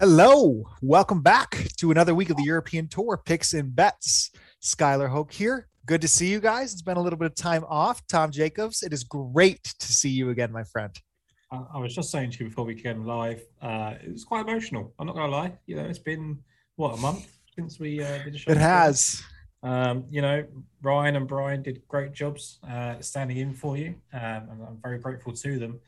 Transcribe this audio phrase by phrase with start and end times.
[0.00, 4.30] Hello, welcome back to another week of the European Tour picks and bets.
[4.62, 5.68] Skylar Hoke here.
[5.84, 6.72] Good to see you guys.
[6.72, 8.00] It's been a little bit of time off.
[8.06, 10.90] Tom Jacobs, it is great to see you again, my friend.
[11.52, 14.94] I was just saying to you before we came live, uh, it was quite emotional.
[14.98, 15.52] I'm not going to lie.
[15.66, 16.38] You know, it's been
[16.76, 18.52] what a month since we uh, did a show.
[18.52, 19.22] It has.
[19.62, 20.46] Um, you know,
[20.80, 24.98] Ryan and Brian did great jobs uh, standing in for you, um, and I'm very
[24.98, 25.78] grateful to them.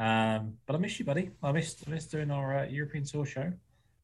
[0.00, 1.30] Um, but I miss you, buddy.
[1.42, 3.52] I missed I missed doing our uh, European Tour show.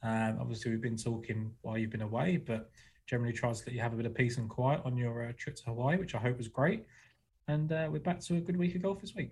[0.03, 2.71] Um, obviously, we've been talking while you've been away, but
[3.07, 5.33] generally tries to let you have a bit of peace and quiet on your uh,
[5.37, 6.85] trip to Hawaii, which I hope was great.
[7.49, 9.31] And uh, we're back to a good week of golf this week.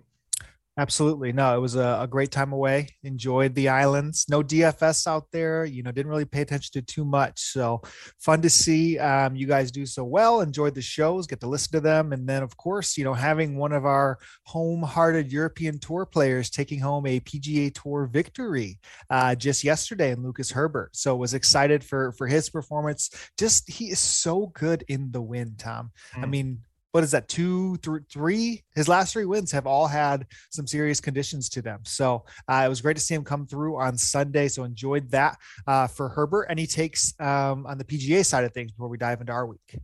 [0.77, 1.31] Absolutely.
[1.31, 2.89] No, it was a, a, great time away.
[3.01, 4.25] Enjoyed the islands.
[4.29, 5.63] No DFS out there.
[5.63, 7.39] You know, didn't really pay attention to too much.
[7.39, 7.81] So
[8.19, 10.41] fun to see um, you guys do so well.
[10.41, 12.11] Enjoyed the shows, get to listen to them.
[12.11, 16.49] And then, of course, you know, having one of our home hearted European tour players
[16.49, 18.77] taking home a PGA Tour victory
[19.09, 20.93] uh, just yesterday in Lucas Herbert.
[20.93, 23.09] So was excited for, for his performance.
[23.37, 25.91] Just, he is so good in the wind, Tom.
[26.15, 26.23] Mm.
[26.23, 26.59] I mean,
[26.95, 28.63] what is that two th- three?
[28.73, 31.81] His last three wins have all had some serious conditions to them.
[31.83, 34.47] So uh, it was great to see him come through on sunday.
[34.47, 36.45] So enjoyed that uh, for herbert.
[36.49, 39.77] Any takes um, on the pga side of things before we dive into our week?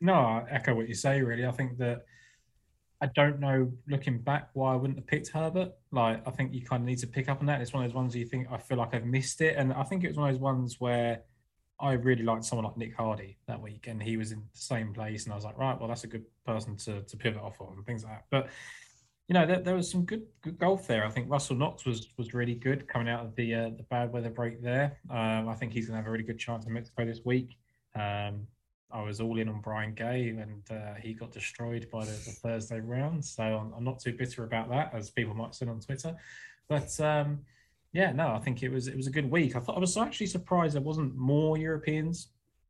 [0.00, 1.46] No i echo what you say really.
[1.46, 2.06] I think that
[3.00, 5.74] i don't know looking back why i wouldn't have picked herbert.
[5.92, 7.60] Like i think you kind of need to pick up on that.
[7.60, 9.54] It's one of those ones you think i feel like i've missed it.
[9.56, 11.22] And i think it was one of those ones where
[11.80, 14.92] I really liked someone like Nick Hardy that week, and he was in the same
[14.92, 17.60] place, and I was like, right, well, that's a good person to, to pivot off
[17.60, 18.24] of and things like that.
[18.30, 18.48] But
[19.28, 21.04] you know, there, there was some good, good golf there.
[21.04, 24.12] I think Russell Knox was was really good coming out of the uh, the bad
[24.12, 24.98] weather break there.
[25.10, 27.56] Um, I think he's going to have a really good chance in Mexico this week.
[27.94, 28.46] Um,
[28.90, 32.32] I was all in on Brian Gay, and uh, he got destroyed by the, the
[32.42, 33.22] Thursday round.
[33.22, 36.16] So I'm, I'm, not too bitter about that, as people might say on Twitter.
[36.70, 37.40] But um,
[37.92, 39.56] yeah, no, I think it was it was a good week.
[39.56, 42.28] I thought I was actually surprised there wasn't more Europeans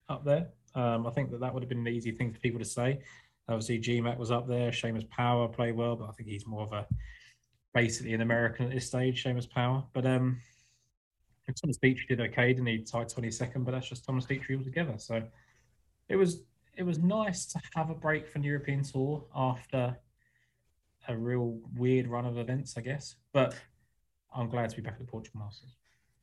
[0.08, 0.48] up there.
[0.74, 3.00] Um, I think that that would have been an easy thing for people to say.
[3.48, 4.70] Obviously, GMAT was up there.
[4.70, 6.86] Seamus Power played well, but I think he's more of a
[7.74, 9.24] basically an American at this stage.
[9.24, 10.38] Seamus Power, but um,
[11.60, 12.78] Thomas Detry did okay, didn't he?
[12.78, 14.94] Tied twenty second, but that's just Thomas Detry altogether.
[14.98, 15.22] So
[16.08, 16.42] it was
[16.76, 19.96] it was nice to have a break from the European Tour after
[21.08, 23.16] a real weird run of events, I guess.
[23.32, 23.56] But
[24.34, 25.70] I'm glad to be back at the Portugal Masters.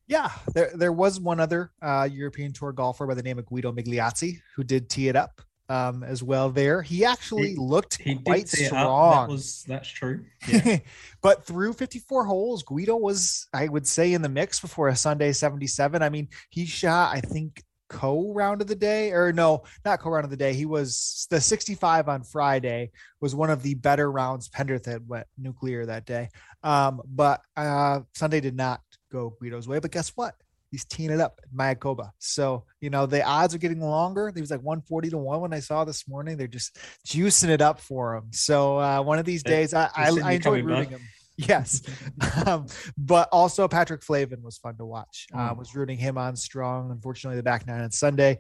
[0.08, 3.72] Yeah, there there was one other uh, European Tour golfer by the name of Guido
[3.72, 6.50] Migliozzi who did tee it up um, as well.
[6.50, 9.28] There, he actually he, looked he quite strong.
[9.28, 10.26] That was that's true.
[10.48, 10.80] Yeah.
[11.22, 15.32] but through 54 holes, Guido was, I would say, in the mix before a Sunday
[15.32, 16.04] 77.
[16.04, 17.64] I mean, he shot, I think,
[17.96, 21.28] co round of the day or no not co round of the day he was
[21.30, 22.92] the 65 on friday
[23.22, 26.28] was one of the better rounds penrith had went nuclear that day
[26.64, 30.36] um but uh sunday did not go guido's way but guess what
[30.72, 32.12] he's teeing it up at Mayakoba.
[32.20, 34.30] So, you know, the odds are getting longer.
[34.36, 36.36] He was like 140 to 1 when I saw this morning.
[36.36, 36.78] They're just
[37.08, 38.26] juicing it up for him.
[38.32, 41.02] So, uh, one of these days, I, I, I enjoy rooting him.
[41.38, 41.82] Yes.
[42.46, 45.28] um, but also Patrick Flavin was fun to watch.
[45.34, 45.58] Uh, mm.
[45.58, 46.92] was rooting him on strong.
[46.92, 48.40] Unfortunately, the back nine on Sunday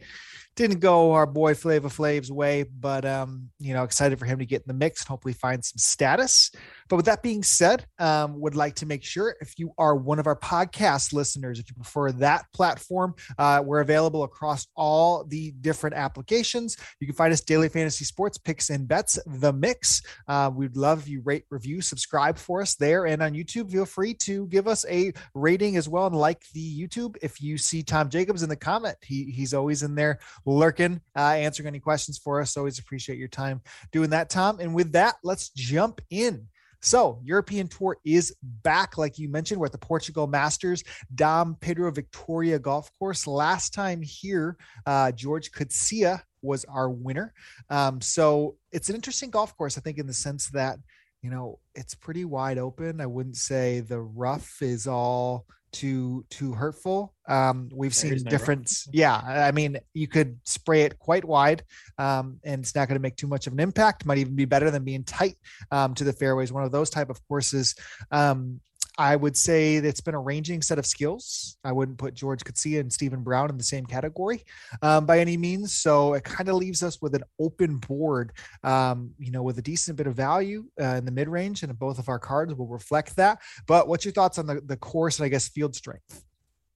[0.56, 4.46] didn't go our boy Flava Flav's way, but um, you know, excited for him to
[4.46, 6.52] get in the mix and hopefully find some status.
[6.88, 10.20] But with that being said, um, would like to make sure if you are one
[10.20, 15.52] of our podcast listeners, if you prefer that platform, uh, we're available across all the
[15.62, 16.78] different applications.
[17.00, 20.02] You can find us daily fantasy sports picks and bets, the mix.
[20.28, 23.86] Uh, we'd love if you rate, review, subscribe for us there, and on YouTube, feel
[23.86, 27.18] free to give us a rating as well and like the YouTube.
[27.22, 31.20] If you see Tom Jacobs in the comment, he he's always in there lurking, uh,
[31.20, 32.58] answering any questions for us.
[32.58, 34.60] Always appreciate your time doing that, Tom.
[34.60, 36.48] And with that, let's jump in.
[36.82, 39.60] So, European Tour is back, like you mentioned.
[39.60, 43.28] We're at the Portugal Masters, Dom Pedro Victoria Golf Course.
[43.28, 47.34] Last time here, uh, George Coetzee was our winner.
[47.70, 50.78] Um, so, it's an interesting golf course, I think, in the sense that,
[51.22, 53.02] you know, it's pretty wide open.
[53.02, 57.14] I wouldn't say the rough is all too too hurtful.
[57.28, 58.72] Um, we've there seen different.
[58.92, 61.64] Yeah, I mean, you could spray it quite wide,
[61.98, 64.06] um, and it's not going to make too much of an impact.
[64.06, 65.36] Might even be better than being tight
[65.72, 66.52] um, to the fairways.
[66.54, 67.76] One of those type of courses.
[68.12, 68.62] Um,
[68.98, 71.58] I would say it's been a ranging set of skills.
[71.64, 74.44] I wouldn't put George Coetzee and Steven Brown in the same category
[74.82, 75.74] um, by any means.
[75.74, 78.32] So it kind of leaves us with an open board,
[78.64, 81.78] um, you know, with a decent bit of value uh, in the mid range, and
[81.78, 83.40] both of our cards will reflect that.
[83.68, 86.24] But what's your thoughts on the, the course and I guess field strength?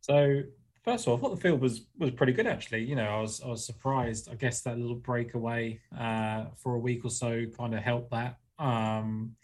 [0.01, 0.43] So
[0.83, 2.83] first of all, I thought the field was was pretty good actually.
[2.83, 4.29] You know, I was I was surprised.
[4.29, 8.37] I guess that little breakaway uh, for a week or so kind of helped that.
[8.57, 9.35] Um,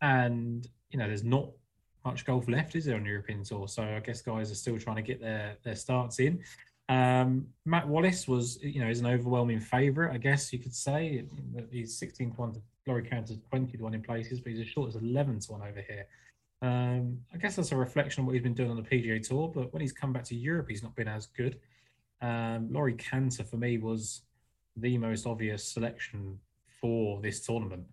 [0.00, 1.50] and you know, there's not
[2.04, 3.68] much golf left, is there on European tour?
[3.68, 6.42] So I guess guys are still trying to get their their starts in.
[6.88, 11.24] Um, Matt Wallace was, you know, is an overwhelming favourite, I guess you could say.
[11.70, 14.66] He's 16 to 1 to Laurie Canter's 20 to 1 in places, but he's as
[14.66, 16.06] short as 11 to 1 over here.
[16.60, 19.50] Um, I guess that's a reflection of what he's been doing on the PGA Tour,
[19.54, 21.58] but when he's come back to Europe, he's not been as good.
[22.20, 24.22] Um, Laurie Canter, for me, was
[24.76, 26.38] the most obvious selection
[26.80, 27.84] for this tournament.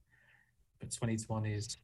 [0.79, 1.77] But 20 to 1 is,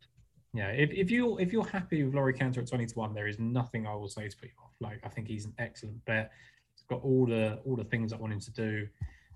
[0.55, 3.27] yeah, if, if, you, if you're happy with Laurie Canter at 20 to 1, there
[3.27, 4.71] is nothing I will say to put you off.
[4.79, 6.31] Like, I think he's an excellent bet
[6.75, 8.87] He's got all the all the things I wanted to do.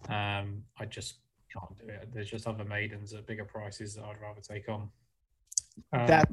[0.10, 1.16] Um, I just
[1.54, 2.10] can't do it.
[2.13, 4.89] There's just other maidens at bigger prices that I'd rather take on.
[5.94, 6.30] Um, that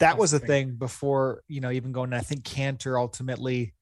[0.00, 0.48] that was the thing.
[0.48, 2.12] thing before you know even going.
[2.12, 3.74] I think Canter ultimately,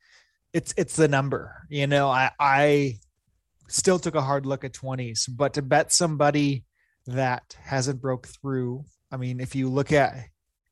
[0.52, 1.66] it's it's the number.
[1.70, 2.98] You know, I I
[3.68, 6.64] still took a hard look at twenties, but to bet somebody
[7.06, 8.84] that hasn't broke through.
[9.10, 10.14] I mean, if you look at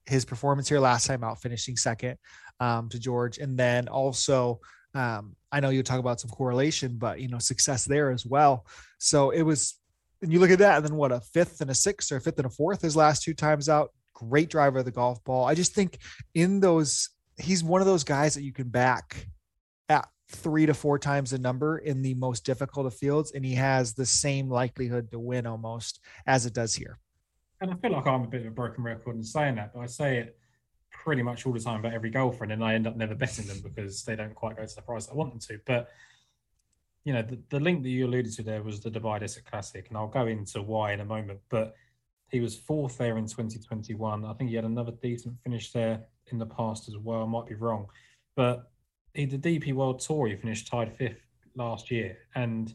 [0.06, 2.16] his performance here last time out, finishing second
[2.60, 4.60] um, to George, and then also
[4.96, 8.66] um, I know you talk about some correlation, but you know, success there as well.
[8.98, 9.78] So it was,
[10.22, 12.20] and you look at that, and then what a fifth and a sixth or a
[12.20, 13.90] fifth and a fourth his last two times out.
[14.14, 15.44] Great driver of the golf ball.
[15.44, 15.98] I just think
[16.34, 19.26] in those, he's one of those guys that you can back
[19.90, 23.54] at three to four times the number in the most difficult of fields, and he
[23.54, 26.98] has the same likelihood to win almost as it does here.
[27.60, 29.80] And I feel like I'm a bit of a broken record in saying that, but
[29.80, 30.38] I say it
[30.90, 33.60] pretty much all the time about every girlfriend, and I end up never betting them
[33.62, 35.60] because they don't quite go to the price I want them to.
[35.64, 35.88] But
[37.04, 39.86] you know, the, the link that you alluded to there was the Dubai Desert Classic,
[39.88, 41.38] and I'll go into why in a moment.
[41.48, 41.74] But
[42.28, 44.24] he was fourth there in 2021.
[44.24, 47.22] I think he had another decent finish there in the past as well.
[47.22, 47.86] I might be wrong,
[48.34, 48.70] but
[49.14, 51.22] he the DP World Tour he finished tied fifth
[51.54, 52.74] last year, and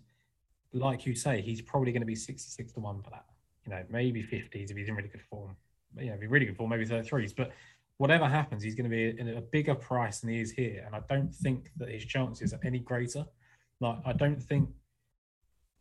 [0.73, 3.25] like you say, he's probably going to be 66 to one for that.
[3.65, 5.55] You know, maybe 50s if he's in really good form.
[5.99, 7.35] Yeah, be really good form, maybe 33s.
[7.35, 7.51] But
[7.97, 10.83] whatever happens, he's going to be in a bigger price than he is here.
[10.85, 13.25] And I don't think that his chances are any greater.
[13.79, 14.69] Like, I don't think,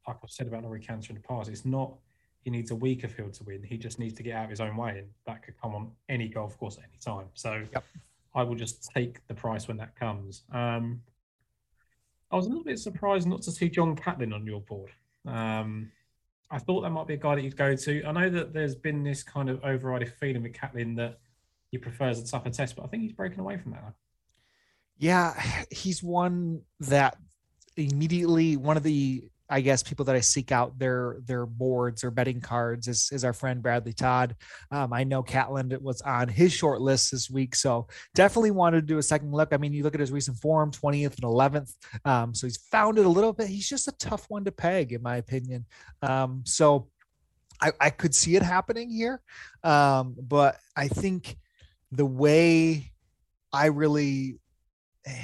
[0.06, 1.94] like I've said about Laurie Canter in the past, it's not
[2.42, 3.62] he needs a weaker field to win.
[3.62, 4.98] He just needs to get out of his own way.
[5.00, 7.26] And that could come on any golf course at any time.
[7.34, 7.84] So yep.
[8.34, 10.44] I will just take the price when that comes.
[10.52, 11.02] Um,
[12.30, 14.90] I was a little bit surprised not to see John Catlin on your board.
[15.26, 15.90] Um,
[16.50, 18.04] I thought that might be a guy that you'd go to.
[18.04, 21.20] I know that there's been this kind of overriding feeling with Catlin that
[21.70, 23.94] he prefers a tougher test, but I think he's broken away from that.
[24.98, 27.16] Yeah, he's one that
[27.76, 32.10] immediately one of the I guess people that I seek out their their boards or
[32.10, 34.36] betting cards is, is our friend Bradley Todd.
[34.70, 38.86] Um, I know Catlin was on his short list this week, so definitely wanted to
[38.86, 39.52] do a second look.
[39.52, 41.74] I mean, you look at his recent form, 20th and 11th,
[42.04, 43.48] um, so he's found it a little bit.
[43.48, 45.66] He's just a tough one to peg, in my opinion.
[46.02, 46.88] Um, so
[47.60, 49.20] I, I could see it happening here,
[49.64, 51.36] um, but I think
[51.90, 52.92] the way
[53.52, 54.38] I really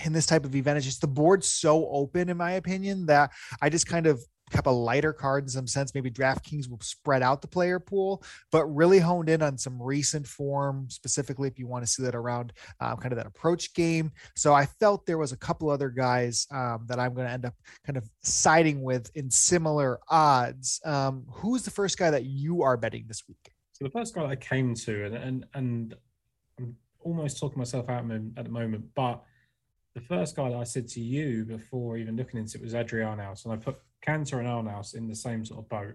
[0.04, 3.30] in this type of event is just the board's so open, in my opinion, that
[3.60, 4.20] I just kind of
[4.50, 5.94] kept a lighter card in some sense.
[5.94, 10.26] Maybe DraftKings will spread out the player pool, but really honed in on some recent
[10.26, 14.12] form, specifically if you want to see that around um, kind of that approach game.
[14.36, 17.44] So I felt there was a couple other guys um, that I'm going to end
[17.44, 20.80] up kind of siding with in similar odds.
[20.84, 23.52] Um, who's the first guy that you are betting this week?
[23.72, 25.94] So the first guy that I came to, and and and
[26.58, 29.22] I'm almost talking myself out at the moment, but
[29.96, 33.18] the first guy that I said to you before even looking into it was Adrian
[33.18, 35.94] Arnaus, and I put Canter and Arnaus in the same sort of boat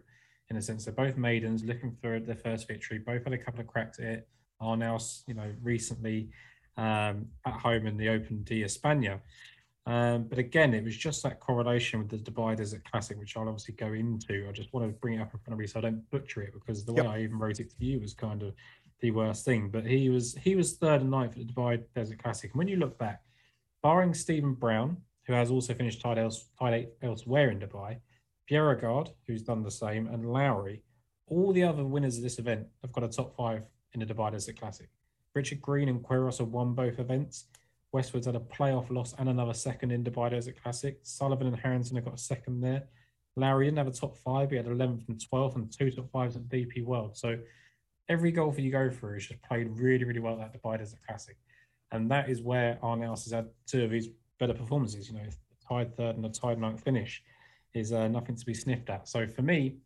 [0.50, 0.86] in a sense.
[0.86, 2.98] They're both maidens looking for their first victory.
[2.98, 4.28] Both had a couple of cracks at it.
[4.60, 6.30] Arnaus, you know, recently
[6.78, 9.20] um, at home in the Open de España.
[9.86, 13.48] Um, but again, it was just that correlation with the Dubai Desert Classic, which I'll
[13.48, 14.48] obviously go into.
[14.50, 16.42] I just want to bring it up in front of you so I don't butcher
[16.42, 17.06] it because the yep.
[17.06, 18.56] way I even wrote it to you was kind of
[19.00, 19.70] the worst thing.
[19.70, 22.50] But he was he was third and ninth at the Dubai Desert Classic.
[22.52, 23.22] And when you look back,
[23.82, 27.98] barring Steven Brown, who has also finished tied, else, tied elsewhere in Dubai,
[28.50, 30.84] Bjerregaard, who's done the same, and Lowry,
[31.28, 34.32] all the other winners of this event have got a top five in the Dubai
[34.32, 34.90] Desert Classic.
[35.34, 37.46] Richard Green and Quiros have won both events.
[37.94, 41.00] Westwood's had a playoff loss and another second in the Dubai Desert Classic.
[41.04, 42.84] Sullivan and Harrington have got a second there.
[43.38, 44.52] Lowry didn't have a top five.
[44.52, 47.16] He had 11th and 12th and two top fives at DP World.
[47.16, 47.40] So
[48.10, 51.00] every golfer you go through has just played really, really well at the Dubai Desert
[51.08, 51.38] Classic.
[51.92, 55.10] And that is where Arnaus has had two of his better performances.
[55.10, 55.26] You know,
[55.68, 57.22] tied third and a tied ninth finish
[57.74, 59.08] is uh, nothing to be sniffed at.
[59.08, 59.78] So for me,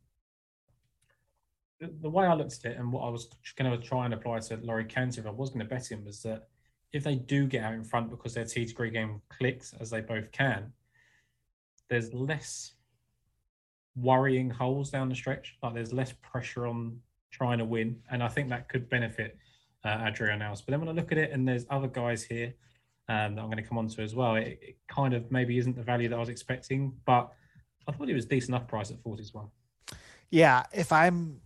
[1.79, 4.13] the, the, way I looked at it and what I was going to try and
[4.13, 6.47] apply to Laurie Canter if I was going to bet him was that
[6.93, 10.31] if they do get out in front because their tee-to-green game clicks as they both
[10.31, 10.71] can,
[11.89, 12.74] there's less
[13.95, 15.57] worrying holes down the stretch.
[15.62, 16.97] Like there's less pressure on
[17.31, 19.38] trying to win, and I think that could benefit
[19.86, 22.54] uh, Adrian But then when I look at it, and there's other guys here
[23.08, 25.58] um, that I'm going to come on to as well, it, it, kind of maybe
[25.58, 27.32] isn't the value that I was expecting, but
[27.88, 29.51] I thought it was decent enough price at 40 as well.
[30.32, 31.39] Yeah, if I'm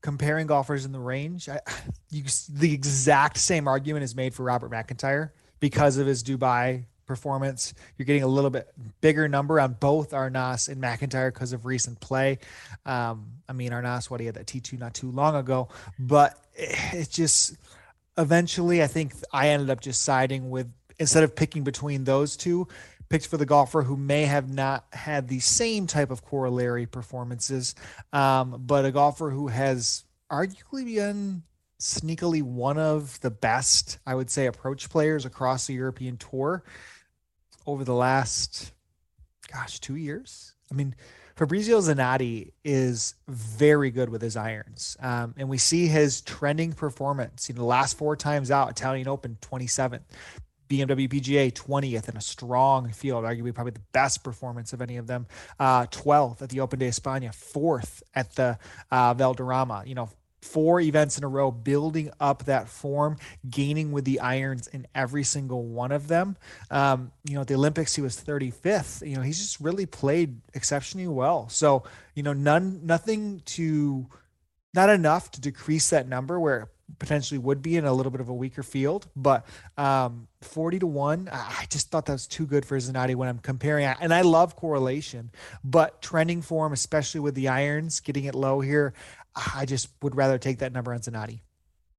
[0.00, 1.60] comparing golfers in the range, I,
[2.10, 7.74] you, the exact same argument is made for Robert McIntyre because of his Dubai performance.
[7.96, 8.68] You're getting a little bit
[9.00, 12.38] bigger number on both Arnaus and McIntyre because of recent play.
[12.86, 15.68] Um, I mean, Arnaus, what he had that T2 not too long ago,
[15.98, 17.56] but it, it just
[18.16, 22.68] eventually, I think I ended up just siding with instead of picking between those two,
[23.08, 27.74] picked for the golfer who may have not had the same type of corollary performances,
[28.12, 31.42] um, but a golfer who has arguably been
[31.82, 36.62] sneakily one of the best, I would say, approach players across the European Tour
[37.66, 38.72] over the last,
[39.52, 40.54] gosh, two years.
[40.70, 40.94] I mean,
[41.34, 44.96] Fabrizio Zanotti is very good with his irons.
[45.00, 47.48] Um, and we see his trending performance.
[47.48, 50.02] You know, the last four times out, Italian Open 27th,
[50.68, 55.08] BMW PGA 20th in a strong field, arguably probably the best performance of any of
[55.08, 55.26] them.
[55.58, 58.56] Uh, 12th at the Open de España, fourth at the
[58.92, 59.82] uh, Valderrama.
[59.84, 60.10] You know,
[60.42, 63.16] four events in a row, building up that form,
[63.48, 66.36] gaining with the irons in every single one of them.
[66.70, 69.08] Um, you know, at the Olympics, he was 35th.
[69.08, 71.48] You know, he's just really played exceptionally well.
[71.48, 71.84] So,
[72.14, 74.06] you know, none, nothing to,
[74.74, 76.68] not enough to decrease that number where
[76.98, 79.46] potentially would be in a little bit of a weaker field, but
[79.76, 83.38] um, 40 to 1, I just thought that was too good for Zanotti when I'm
[83.38, 83.86] comparing.
[83.86, 85.30] And I love correlation,
[85.64, 88.94] but trending form, especially with the irons, getting it low here,
[89.34, 91.40] I just would rather take that number on Zanotti.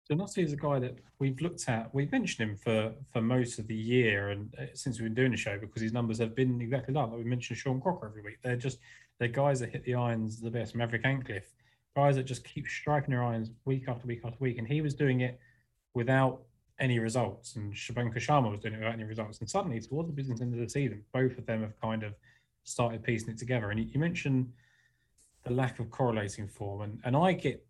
[0.10, 1.94] Zanotti is a guy that we've looked at.
[1.94, 5.32] We've mentioned him for for most of the year and uh, since we've been doing
[5.32, 8.22] the show because his numbers have been exactly like, like we mentioned Sean Crocker every
[8.22, 8.38] week.
[8.44, 8.80] They're just
[9.20, 10.76] they're guys that hit the irons the best.
[10.76, 11.54] Maverick Antcliffe,
[11.96, 14.94] guys that just keep striking their irons week after week after week, and he was
[14.94, 15.40] doing it
[15.94, 16.42] without
[16.80, 19.40] any results, and Shubhankar Sharma was doing it without any results.
[19.40, 22.14] And suddenly, towards the business end of the season, both of them have kind of
[22.64, 23.70] started piecing it together.
[23.70, 24.52] And you mentioned
[25.46, 27.66] the lack of correlating form, and and I get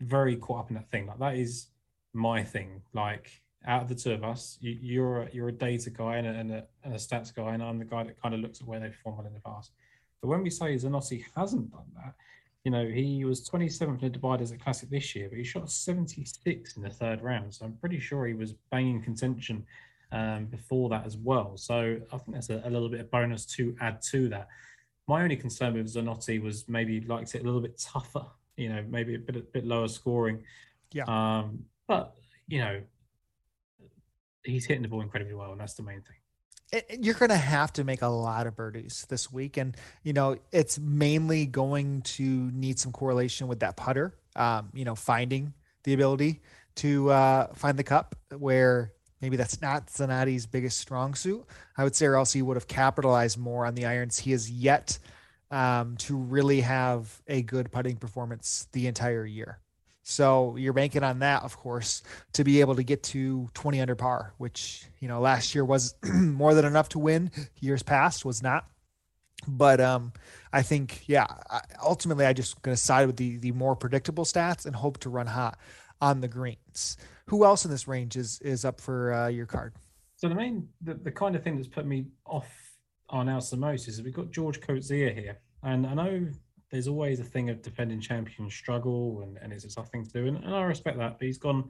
[0.00, 1.06] very caught up in that thing.
[1.06, 1.68] Like that is
[2.12, 2.82] my thing.
[2.92, 3.30] Like
[3.66, 6.30] out of the two of us, you, you're a, you're a data guy and a,
[6.30, 8.66] and a, and a stats guy, and I'm the guy that kind of looks at
[8.66, 9.72] where they've performed in the past.
[10.22, 12.14] But when we say Zanotti hasn't done that,
[12.64, 15.70] you know, he was 27th in the Dubai Desert Classic this year, but he shot
[15.70, 17.54] 76 in the third round.
[17.54, 19.64] So I'm pretty sure he was banging contention
[20.12, 21.56] um, before that as well.
[21.56, 24.48] So I think that's a, a, little bit of bonus to add to that.
[25.08, 28.26] My only concern with Zanotti was maybe liked it a little bit tougher,
[28.56, 30.44] you know, maybe a bit a bit lower scoring.
[30.92, 31.04] Yeah.
[31.04, 32.14] Um, but
[32.46, 32.80] you know,
[34.44, 36.16] he's hitting the ball incredibly well, and that's the main thing
[37.00, 40.36] you're going to have to make a lot of birdies this week and you know
[40.52, 45.52] it's mainly going to need some correlation with that putter um, you know finding
[45.84, 46.40] the ability
[46.76, 51.44] to uh, find the cup where maybe that's not Zanotti's biggest strong suit
[51.76, 54.50] i would say or else he would have capitalized more on the irons he has
[54.50, 54.98] yet
[55.50, 59.58] um, to really have a good putting performance the entire year
[60.10, 63.94] so you're banking on that, of course, to be able to get to 20 under
[63.94, 67.30] par, which, you know, last year was more than enough to win.
[67.60, 68.66] Years past was not.
[69.46, 70.12] But um,
[70.52, 71.26] I think, yeah,
[71.82, 75.10] ultimately, I just going to side with the the more predictable stats and hope to
[75.10, 75.58] run hot
[76.00, 76.96] on the greens.
[77.30, 79.74] Who else in this range is is up for uh, your card?
[80.16, 82.48] So the main, the, the kind of thing that's put me off
[83.08, 86.28] on the most is that we've got George Coetzee here, and I know
[86.70, 90.10] there's always a thing of defending champions struggle and, and it's a tough thing to
[90.10, 90.26] do.
[90.26, 91.18] And, and I respect that.
[91.18, 91.68] But he's gone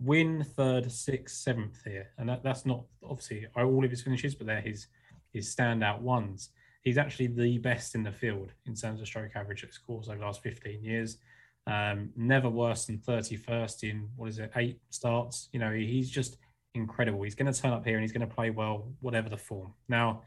[0.00, 2.10] win third, sixth, seventh here.
[2.18, 4.86] And that, that's not obviously all of his finishes, but they're his
[5.32, 6.50] his standout ones.
[6.82, 10.18] He's actually the best in the field in terms of stroke average at scores over
[10.18, 11.18] the last 15 years.
[11.66, 15.48] Um, never worse than 31st in what is it, eight starts.
[15.52, 16.36] You know, he's just
[16.74, 17.22] incredible.
[17.22, 19.74] He's going to turn up here and he's going to play well, whatever the form.
[19.88, 20.22] Now,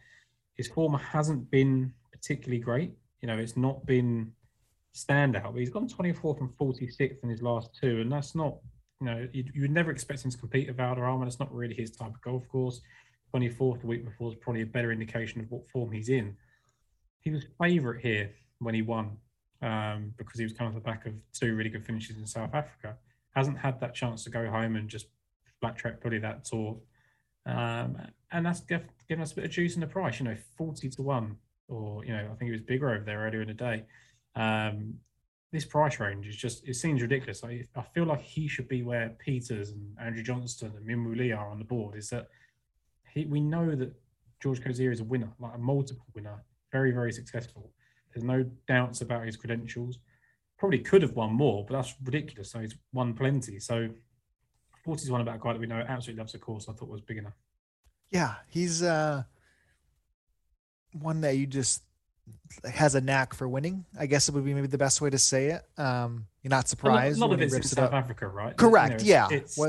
[0.55, 2.91] his form hasn't been particularly great
[3.21, 4.31] you know, it's not been
[4.95, 5.51] standout.
[5.51, 8.57] But he's gone 24th and 46th in his last two, and that's not,
[9.01, 11.25] you know, you, you would never expect him to compete with Valderrama.
[11.25, 12.81] It's not really his type of golf course.
[13.35, 16.35] 24th the week before is probably a better indication of what form he's in.
[17.21, 19.17] He was favourite here when he won
[19.61, 22.53] um, because he was coming off the back of two really good finishes in South
[22.53, 22.97] Africa.
[23.35, 25.07] Hasn't had that chance to go home and just
[25.59, 26.77] flat track bully that tour.
[27.45, 27.97] Um,
[28.31, 31.01] and that's given us a bit of juice in the price, you know, 40 to
[31.01, 31.37] 1
[31.69, 33.85] or you know, I think it was bigger over there earlier in the day.
[34.35, 34.95] Um,
[35.51, 37.43] this price range is just it seems ridiculous.
[37.43, 41.31] I, I feel like he should be where Peters and Andrew Johnston and Minwoo Lee
[41.31, 41.95] are on the board.
[41.95, 42.27] Is that
[43.13, 43.91] he, we know that
[44.41, 47.71] George Coetzee is a winner, like a multiple winner, very very successful.
[48.13, 49.99] There's no doubts about his credentials.
[50.57, 52.51] Probably could have won more, but that's ridiculous.
[52.51, 53.59] So he's won plenty.
[53.59, 53.89] So
[54.83, 56.67] Porty's one about a guy that we know absolutely loves the course.
[56.67, 57.35] I thought was big enough.
[58.11, 59.23] Yeah, he's uh,
[60.93, 61.83] one that you just
[62.63, 63.85] has a knack for winning.
[63.97, 65.61] I guess it would be maybe the best way to say it.
[65.77, 67.19] Um, you're not surprised.
[67.19, 67.93] A lot, of it's in South up.
[67.93, 68.57] Africa, right?
[68.57, 69.03] Correct.
[69.03, 69.37] You know, yeah.
[69.37, 69.59] It's...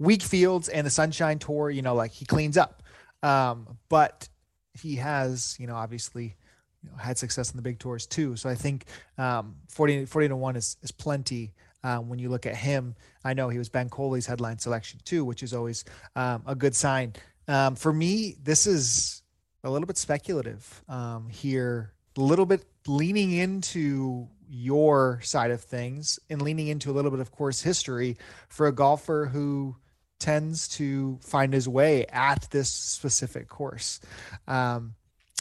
[0.00, 2.82] Weak fields and the Sunshine Tour, you know, like he cleans up.
[3.22, 4.28] Um, but
[4.74, 6.36] he has, you know, obviously
[6.84, 8.36] you know, had success in the big tours too.
[8.36, 8.86] So I think
[9.18, 12.94] um, 40, 40 to 1 is, is plenty um, when you look at him.
[13.24, 15.84] I know he was Ben Coley's headline selection too, which is always
[16.16, 17.14] um, a good sign.
[17.48, 19.22] Um, for me, this is
[19.62, 26.18] a little bit speculative um, here, a little bit leaning into your side of things
[26.30, 28.16] and leaning into a little bit of course history
[28.48, 29.74] for a golfer who
[30.18, 34.00] tends to find his way at this specific course.
[34.46, 34.94] Um,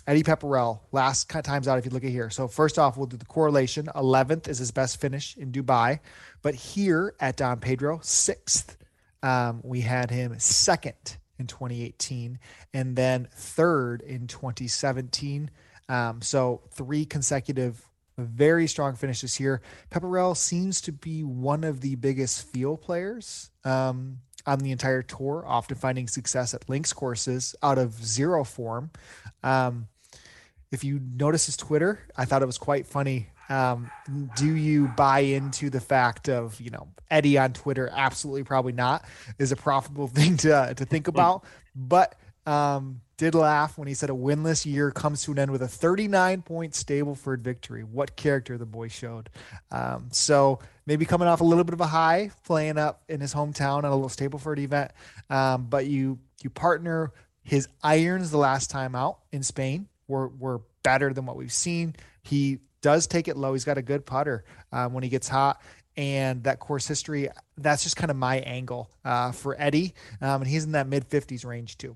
[0.06, 2.30] Eddie Pepperell, last times out, if you look at here.
[2.30, 3.88] So, first off, we'll do the correlation.
[3.96, 6.00] 11th is his best finish in Dubai.
[6.42, 8.78] But here at Dom Pedro, sixth,
[9.22, 12.38] um, we had him second in 2018
[12.74, 15.50] and then third in 2017.
[15.88, 19.62] Um, so, three consecutive very strong finishes here.
[19.90, 25.44] Pepperell seems to be one of the biggest feel players um, on the entire tour,
[25.48, 28.92] often finding success at links courses out of zero form.
[29.44, 29.88] Um,
[30.74, 33.30] if you notice his Twitter, I thought it was quite funny.
[33.48, 33.92] Um,
[34.36, 37.90] do you buy into the fact of you know Eddie on Twitter?
[37.94, 39.06] Absolutely, probably not.
[39.38, 42.16] Is a profitable thing to to think about, but
[42.48, 45.68] um, did laugh when he said a winless year comes to an end with a
[45.68, 47.84] 39 point Stableford victory.
[47.84, 49.30] What character the boy showed.
[49.70, 53.34] Um, so maybe coming off a little bit of a high, playing up in his
[53.34, 54.92] hometown at a little Stableford event.
[55.30, 57.12] Um, but you you partner
[57.44, 61.96] his irons the last time out in Spain were were better than what we've seen.
[62.22, 63.54] He does take it low.
[63.54, 65.62] He's got a good putter um, when he gets hot.
[65.96, 69.94] And that course history, that's just kind of my angle uh, for Eddie.
[70.22, 71.96] Um, and he's in that mid 50s range too.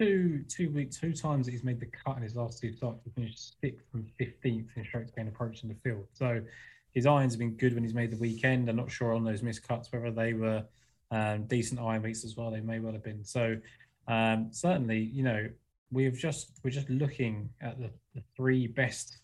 [0.00, 3.04] Two two weeks, two times he's made the cut in his last two starts.
[3.04, 6.06] He finished sixth and fifteenth in strokes gained approach in the field.
[6.14, 6.42] So
[6.94, 8.68] his irons have been good when he's made the weekend.
[8.68, 10.64] I'm not sure on those missed cuts whether they were
[11.12, 12.50] um, decent iron weeks as well.
[12.50, 13.22] They may well have been.
[13.22, 13.56] So
[14.08, 15.48] um, certainly, you know,
[15.94, 19.18] we've just we're just looking at the, the three best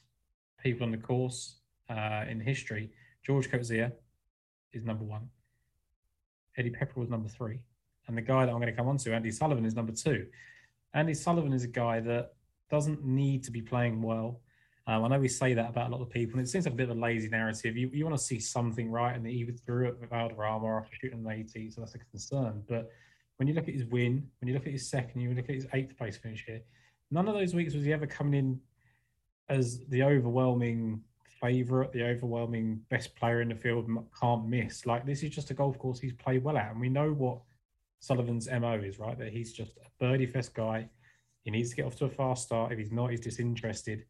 [0.63, 1.57] people on the course
[1.91, 2.91] uh, in history.
[3.25, 3.91] George Coetzee
[4.73, 5.29] is number one.
[6.57, 7.59] Eddie Pepper was number three,
[8.07, 10.27] and the guy that I'm going to come on to, Andy Sullivan, is number two.
[10.95, 12.33] Andy Sullivan is a guy that
[12.71, 14.41] doesn't need to be playing well.
[14.87, 16.75] Um, I know we say that about a lot of people, and it seems like
[16.75, 17.77] a bit of a lazy narrative.
[17.77, 20.97] You, you want to see something right, and they either threw it with Valderrama after
[21.01, 22.63] shooting an 80, so that's a concern.
[22.69, 22.91] But
[23.41, 25.55] when you look at his win, when you look at his second, you look at
[25.55, 26.61] his eighth place finish here,
[27.11, 28.61] none of those weeks was he ever coming in
[29.49, 31.01] as the overwhelming
[31.41, 33.89] favourite, the overwhelming best player in the field,
[34.21, 34.85] can't miss.
[34.85, 37.39] Like this is just a golf course he's played well at, and we know what
[38.01, 39.19] Sullivan's mo is, right?
[39.19, 40.91] That he's just a birdie fest guy.
[41.45, 42.73] He needs to get off to a fast start.
[42.73, 44.05] If he's not, he's disinterested.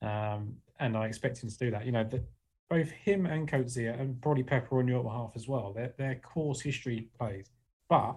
[0.00, 1.84] Um, and I expect him to do that.
[1.84, 2.24] You know, that
[2.70, 5.76] both him and Coetzee and probably Pepper on your behalf as well.
[5.98, 7.50] Their course history plays,
[7.86, 8.16] but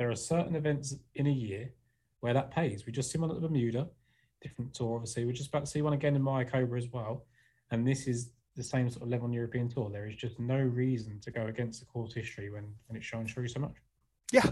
[0.00, 1.70] there are certain events in a year
[2.20, 2.86] where that pays.
[2.86, 3.86] We just see one at the Bermuda,
[4.40, 5.26] different tour, obviously.
[5.26, 7.26] We're just about to see one again in Mayakoba as well.
[7.70, 9.90] And this is the same sort of level on European tour.
[9.90, 13.26] There is just no reason to go against the course history when, when it's showing
[13.26, 13.74] through so much.
[14.32, 14.46] Yeah.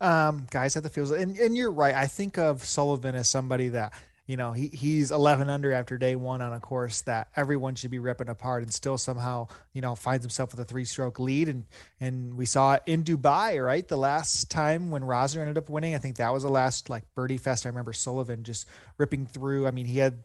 [0.00, 1.10] Um, guys at the fields.
[1.10, 1.94] And, and you're right.
[1.94, 3.92] I think of Sullivan as somebody that
[4.26, 7.90] you know he he's 11 under after day one on a course that everyone should
[7.90, 11.48] be ripping apart and still somehow you know finds himself with a three stroke lead.
[11.48, 11.64] And
[12.00, 13.86] and we saw it in dubai right?
[13.86, 17.04] The last time when Rozner ended up winning i think that was the last like
[17.14, 18.66] birdie fest i remember sullivan just
[18.98, 19.66] ripping through.
[19.66, 20.18] I mean he had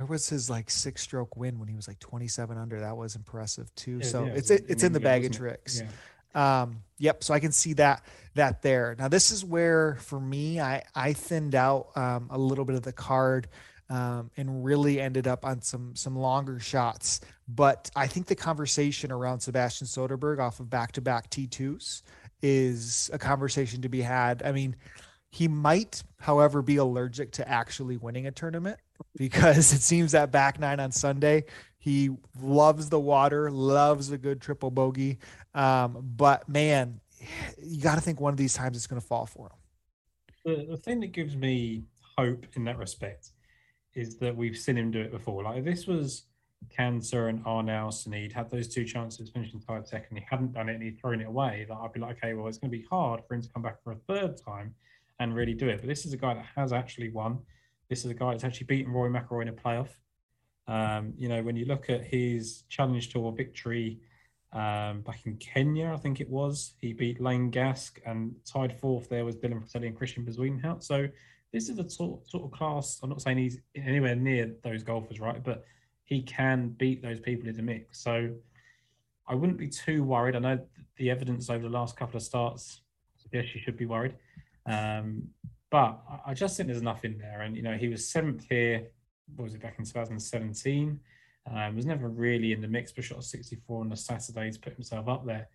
[0.00, 2.80] where was his like six stroke win when he was like 27 under?
[2.80, 3.98] That was impressive too.
[3.98, 5.80] Yeah, so yeah, it's it, it's in the bag of tricks.
[5.80, 5.88] Yeah.
[6.34, 7.24] Um, yep.
[7.24, 8.94] So I can see that that there.
[8.98, 12.82] Now this is where for me I I thinned out um, a little bit of
[12.82, 13.48] the card
[13.90, 17.20] um, and really ended up on some some longer shots.
[17.48, 22.02] But I think the conversation around Sebastian Soderberg off of back to back T2s
[22.40, 24.42] is a conversation to be had.
[24.44, 24.76] I mean,
[25.30, 28.78] he might, however, be allergic to actually winning a tournament
[29.16, 31.44] because it seems that back nine on Sunday,
[31.80, 35.18] he loves the water, loves a good triple bogey.
[35.54, 37.00] Um, but man,
[37.58, 39.56] you got to think one of these times it's going to fall for him.
[40.44, 41.84] The, the thing that gives me
[42.18, 43.30] hope in that respect
[43.94, 45.42] is that we've seen him do it before.
[45.42, 46.24] Like this was
[46.68, 50.18] Cancer and and he'd had those two chances finishing tied second.
[50.18, 51.66] He hadn't done it and he'd thrown it away.
[51.68, 53.62] Like I'd be like, okay, well, it's going to be hard for him to come
[53.62, 54.74] back for a third time
[55.18, 55.78] and really do it.
[55.78, 57.38] But this is a guy that has actually won.
[57.88, 59.88] This is a guy that's actually beaten Rory McIlroy in a playoff.
[60.68, 64.00] Um, you know, when you look at his Challenge Tour victory
[64.52, 66.74] um, back in Kenya, I think it was.
[66.80, 70.82] He beat Lane Gask and tied fourth there was Dylan Frittelli and Christiaan Bezuidenhout.
[70.82, 71.08] So
[71.52, 73.00] this is the sort, sort of class.
[73.02, 75.42] I'm not saying he's anywhere near those golfers, right?
[75.42, 75.64] But
[76.04, 78.02] he can beat those people in the mix.
[78.02, 78.30] So
[79.28, 80.36] I wouldn't be too worried.
[80.36, 80.60] I know
[80.96, 82.82] the evidence over the last couple of starts
[83.16, 84.14] suggests you should be worried.
[84.66, 85.28] Um,
[85.70, 87.42] but I just think there's enough in there.
[87.42, 88.88] And, you know, he was seventh here,
[89.36, 91.00] what was it, back in 2017?
[91.50, 94.74] Um, was never really in the mix, but shot 64 on the Saturday to put
[94.74, 95.48] himself up there.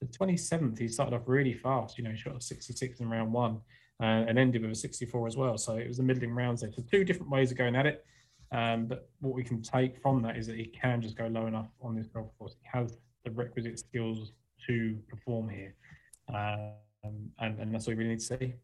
[0.00, 1.98] The 27th, he started off really fast.
[1.98, 3.60] You know, shot a 66 in round one
[4.00, 5.56] uh, and ended with a 64 as well.
[5.58, 6.72] So it was the middling rounds there.
[6.72, 8.04] So two different ways of going at it.
[8.50, 11.46] Um, but what we can take from that is that he can just go low
[11.46, 12.56] enough on this golf course.
[12.60, 14.32] He has the requisite skills
[14.66, 15.74] to perform here.
[16.32, 18.54] Um, and, and that's all you really need to see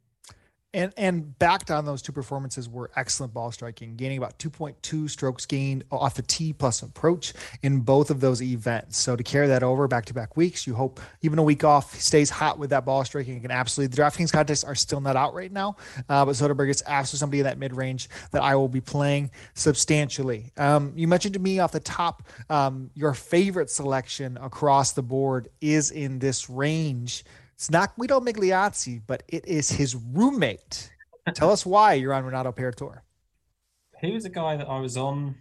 [0.75, 5.47] and and backed on those two performances were excellent ball striking, gaining about 2.2 strokes
[5.47, 7.33] gained off the tee plus approach
[7.63, 8.99] in both of those events.
[8.99, 11.99] So to carry that over back to back weeks, you hope even a week off
[11.99, 13.41] stays hot with that ball striking.
[13.41, 15.77] can absolutely the DraftKings contests are still not out right now,
[16.09, 19.31] uh, but Soderberg is absolutely somebody in that mid range that I will be playing
[19.55, 20.53] substantially.
[20.57, 25.49] Um, you mentioned to me off the top um, your favorite selection across the board
[25.61, 27.25] is in this range.
[27.55, 30.90] It's not Guido Migliozzi, but it is his roommate.
[31.35, 33.01] Tell us why you're on Renato Paratore.
[34.01, 35.37] He was a guy that I was on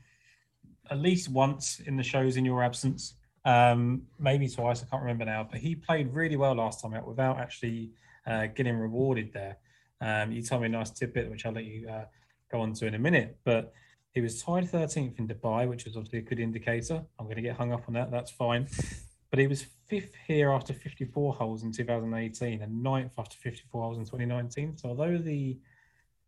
[0.91, 4.84] at least once in the shows in your absence, um, maybe twice.
[4.84, 7.89] I can't remember now, but he played really well last time out without actually
[8.28, 9.58] uh, getting rewarded there.
[9.99, 12.06] Um, you told me a nice tidbit, which I'll let you uh,
[12.52, 13.38] go on to in a minute.
[13.43, 13.73] But
[14.13, 17.04] he was tied 13th in Dubai, which is obviously a good indicator.
[17.17, 18.12] I'm going to get hung up on that.
[18.12, 18.67] That's fine.
[19.32, 23.97] But he was fifth here after 54 holes in 2018 and ninth after 54 holes
[23.99, 24.77] in 2019.
[24.77, 25.60] So although the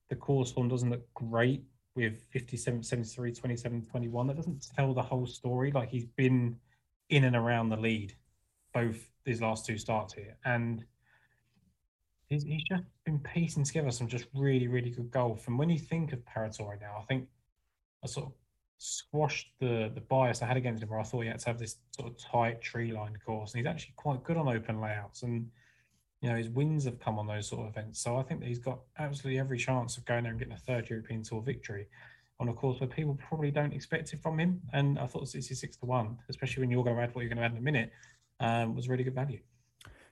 [0.10, 1.64] the course form doesn't look great
[1.96, 5.72] with 57, 73, 27, 21, that doesn't tell the whole story.
[5.72, 6.58] Like he's been
[7.10, 8.14] in and around the lead
[8.72, 10.38] both these last two starts here.
[10.46, 10.86] And
[12.28, 15.48] he's, he's just been piecing together some just really, really good golf.
[15.48, 17.28] And when you think of Paratore now, I think
[18.04, 18.34] I sort of
[18.78, 21.60] squashed the the bias I had against him, where I thought he had to have
[21.60, 25.24] this sort of tight tree line course, and he's actually quite good on open layouts.
[25.24, 25.50] And
[26.22, 28.48] you know his wins have come on those sort of events, so I think that
[28.48, 31.88] he's got absolutely every chance of going there and getting a third European Tour victory
[32.40, 34.62] on a course where people probably don't expect it from him.
[34.74, 37.38] And I thought 66 to one, especially when you're going to add what you're going
[37.38, 37.92] to add in a minute,
[38.40, 39.40] um, was really good value.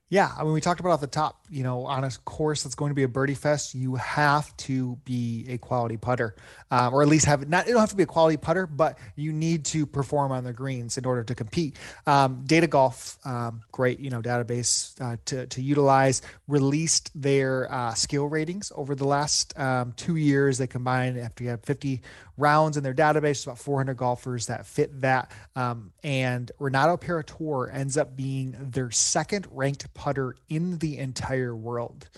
[0.09, 2.75] Yeah, I mean, we talked about off the top, you know, on a course that's
[2.75, 6.35] going to be a birdie fest, you have to be a quality putter,
[6.69, 7.65] um, or at least have not.
[7.65, 10.53] You don't have to be a quality putter, but you need to perform on the
[10.53, 11.77] greens in order to compete.
[12.05, 16.21] Um, Data Golf, um, great, you know, database uh, to to utilize.
[16.47, 20.59] Released their uh, skill ratings over the last um, two years.
[20.59, 22.01] They combined after you have 50
[22.37, 25.31] rounds in their database, about 400 golfers that fit that.
[25.55, 32.10] Um, and Renato Paratore ends up being their second ranked putter in the entire world.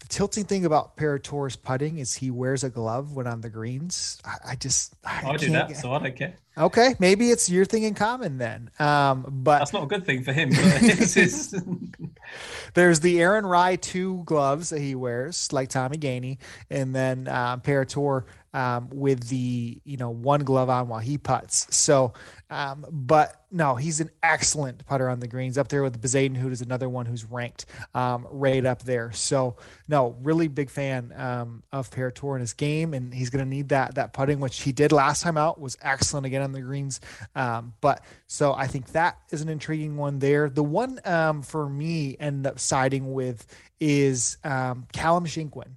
[0.00, 4.18] The tilting thing about Paratore's putting is he wears a glove when on the greens.
[4.24, 6.34] I, I just I, I do that, so I don't care.
[6.56, 8.70] Okay, maybe it's your thing in common then.
[8.78, 10.50] Um, but that's not a good thing for him.
[12.74, 16.38] There's the Aaron Rai two gloves that he wears, like Tommy Gainey,
[16.70, 21.74] and then um, Paratore um, with the you know one glove on while he puts.
[21.74, 22.14] So,
[22.50, 25.58] um, but no, he's an excellent putter on the greens.
[25.58, 29.12] Up there with Bezaden, who is another one who's ranked um, right up there.
[29.12, 29.56] So,
[29.86, 33.70] no, really big fan um, of Paratore in his game, and he's going to need
[33.70, 37.00] that that putting, which he did last time out, was excellent again on the greens.
[37.34, 40.48] Um, but so I think that is an intriguing one there.
[40.48, 43.46] The one um, for me end up siding with
[43.80, 45.72] is um, Callum Shinkwin.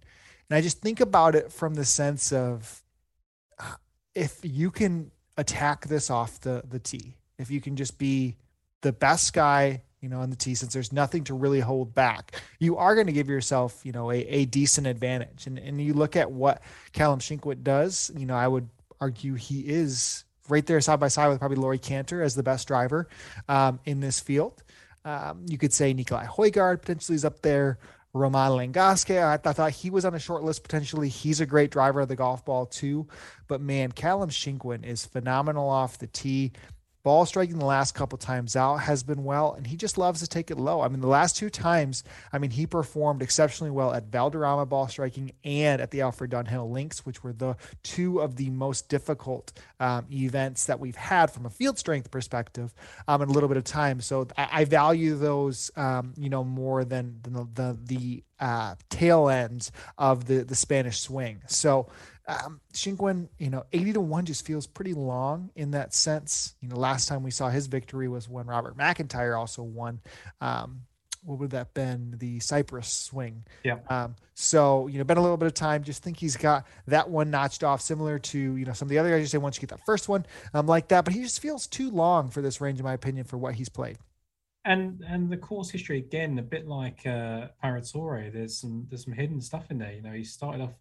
[0.51, 2.83] And I just think about it from the sense of
[3.57, 3.75] uh,
[4.13, 8.35] if you can attack this off the the tee, if you can just be
[8.81, 12.41] the best guy, you know, on the tee, since there's nothing to really hold back,
[12.59, 15.47] you are going to give yourself, you know, a, a decent advantage.
[15.47, 16.61] And and you look at what
[16.91, 18.67] Callum Shinkwin does, you know, I would
[18.99, 22.67] argue he is right there side by side with probably Laurie Canter as the best
[22.67, 23.07] driver
[23.47, 24.61] um, in this field.
[25.05, 27.79] Um, you could say Nicolai Højgaard potentially is up there.
[28.13, 31.07] Romain Langasque, I, I, thought he was on a short list potentially.
[31.07, 33.07] He's a great driver of the golf ball too.
[33.47, 36.51] But man, Callum Shinkwin is phenomenal off the tee
[37.03, 40.27] ball striking the last couple times out has been well, and he just loves to
[40.27, 40.81] take it low.
[40.81, 44.87] I mean, the last two times, I mean, he performed exceptionally well at Valderrama ball
[44.87, 49.51] striking and at the Alfred Dunhill Links, which were the two of the most difficult
[49.79, 52.73] um, events that we've had from a field strength perspective
[53.07, 54.01] um, in a little bit of time.
[54.01, 58.75] So I, I value those, um, you know, more than, than the, the, the uh,
[58.89, 61.41] tail ends of the the Spanish swing.
[61.47, 61.87] So
[62.27, 62.61] Um,
[63.39, 66.55] you know, 80 to 1 just feels pretty long in that sense.
[66.61, 69.99] You know, last time we saw his victory was when Robert McIntyre also won.
[70.39, 70.81] Um,
[71.23, 72.15] what would that been?
[72.17, 73.43] The Cyprus swing.
[73.63, 73.79] Yeah.
[73.89, 75.83] Um, so, you know, been a little bit of time.
[75.83, 78.97] Just think he's got that one notched off, similar to, you know, some of the
[78.97, 81.05] other guys you say once you get that first one, um, like that.
[81.05, 83.69] But he just feels too long for this range, in my opinion, for what he's
[83.69, 83.97] played.
[84.63, 89.13] And and the course history again, a bit like uh Paratore, there's some there's some
[89.13, 89.91] hidden stuff in there.
[89.91, 90.73] You know, he started off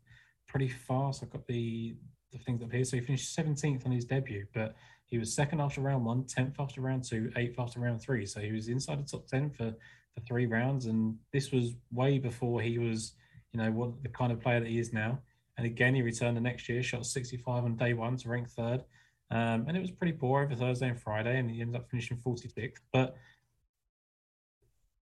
[0.51, 1.23] pretty fast.
[1.23, 1.95] I've got the
[2.33, 2.85] the things up here.
[2.85, 6.55] So he finished 17th on his debut, but he was second after round one, 10th
[6.59, 8.27] after round two, eighth after round three.
[8.27, 9.75] So he was inside the top 10 for,
[10.15, 10.87] for three rounds.
[10.87, 13.15] And this was way before he was,
[13.53, 15.19] you know, what the kind of player that he is now.
[15.57, 18.85] And again, he returned the next year, shot 65 on day one to rank third.
[19.33, 22.17] Um, and it was pretty poor over Thursday and Friday, and he ended up finishing
[22.17, 22.79] 46th.
[22.93, 23.17] But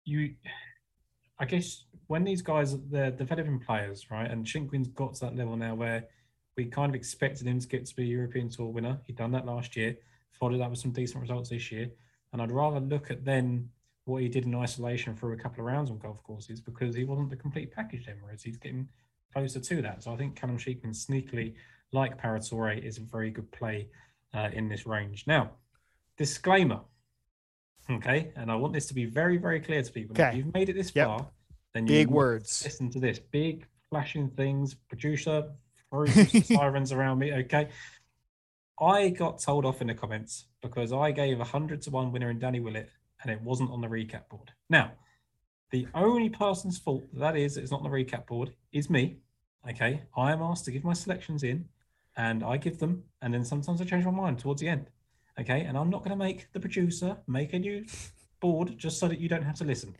[0.03, 0.35] you,
[1.39, 4.29] I guess, when these guys they're developing players, right?
[4.29, 6.05] And Shinkwin's got to that level now where
[6.55, 8.99] we kind of expected him to get to be a European Tour winner.
[9.05, 9.97] He'd done that last year,
[10.39, 11.89] followed that with some decent results this year.
[12.31, 13.69] And I'd rather look at then
[14.05, 17.03] what he did in isolation through a couple of rounds on golf courses because he
[17.03, 18.87] wasn't the complete package then, whereas he's getting
[19.33, 20.03] closer to that.
[20.03, 21.55] So I think Callum Shinkwin sneakily,
[21.91, 23.89] like Paratore, is a very good play
[24.33, 25.25] uh, in this range.
[25.27, 25.51] Now,
[26.17, 26.81] disclaimer.
[27.89, 30.13] Okay, and I want this to be very, very clear to people.
[30.15, 30.29] Okay.
[30.29, 31.07] If you've made it this Yep.
[31.07, 31.27] far,
[31.73, 32.63] then you Big words.
[32.63, 35.51] listen to this big flashing things producer
[36.43, 37.69] sirens around me okay
[38.81, 42.29] i got told off in the comments because i gave a 100 to 1 winner
[42.31, 42.89] in danny willett
[43.21, 44.91] and it wasn't on the recap board now
[45.71, 49.17] the only person's fault that is it's not on the recap board is me
[49.69, 51.63] okay i am asked to give my selections in
[52.17, 54.87] and i give them and then sometimes i change my mind towards the end
[55.39, 57.85] okay and i'm not going to make the producer make a new
[58.39, 59.95] board just so that you don't have to listen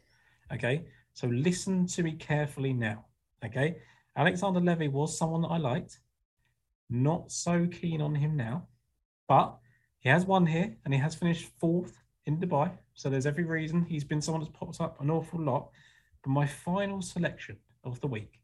[0.53, 3.05] okay so listen to me carefully now.
[3.43, 3.77] Okay.
[4.17, 5.99] Alexander Levy was someone that I liked.
[6.89, 8.67] Not so keen on him now,
[9.27, 9.57] but
[9.99, 12.69] he has won here and he has finished fourth in Dubai.
[12.95, 15.69] So there's every reason he's been someone that's popped up an awful lot.
[16.21, 18.41] But my final selection of the week